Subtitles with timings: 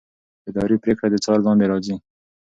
[0.49, 1.95] اداري پرېکړه د څار لاندې راځي.